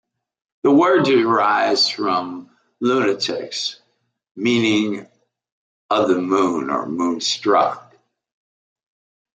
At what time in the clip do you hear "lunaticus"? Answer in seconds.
2.81-3.75